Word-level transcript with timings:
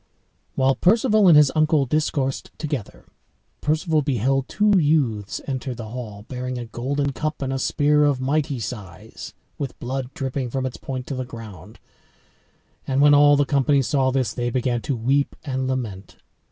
While 0.55 0.73
Perceval 0.73 1.27
and 1.27 1.37
his 1.37 1.51
uncle 1.55 1.85
discoursed 1.85 2.49
together, 2.57 3.05
Perceval 3.61 4.01
beheld 4.01 4.47
two 4.47 4.79
youths 4.79 5.39
enter 5.45 5.75
the 5.75 5.89
hall 5.89 6.23
bearing 6.27 6.57
a 6.57 6.65
golden 6.65 7.11
cup 7.11 7.39
and 7.43 7.53
a 7.53 7.59
spear 7.59 8.03
of 8.05 8.19
mighty 8.19 8.59
size, 8.59 9.35
with 9.59 9.77
blood 9.79 10.11
dropping 10.15 10.49
from 10.49 10.65
its 10.65 10.77
point 10.77 11.05
to 11.05 11.13
the 11.15 11.23
ground. 11.23 11.77
And 12.87 12.99
when 12.99 13.13
all 13.13 13.37
the 13.37 13.45
company 13.45 13.83
saw 13.83 14.09
this 14.09 14.33
they 14.33 14.49
began 14.49 14.81
to 14.81 14.95
weep 14.97 15.35
and 15.45 15.67
lament. 15.67 16.15